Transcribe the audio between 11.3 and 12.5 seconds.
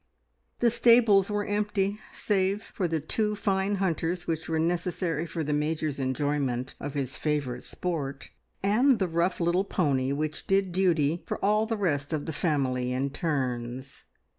all the rest of the